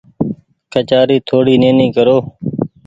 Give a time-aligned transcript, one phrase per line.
[0.73, 2.17] ڪچآري ٿوڙي نيني ڪرو۔